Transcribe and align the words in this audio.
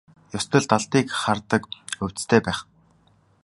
Ёстой 0.37 0.61
л 0.63 0.67
далдыг 0.71 1.07
хардаг 1.21 1.63
увдистай 2.03 2.39
байх. 2.45 2.59